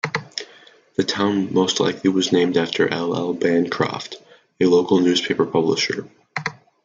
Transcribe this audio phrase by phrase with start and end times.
[0.95, 3.15] The town most likely was named after L.
[3.15, 3.33] L.
[3.35, 4.15] Bancroft,
[4.59, 6.09] a local newspaper publisher.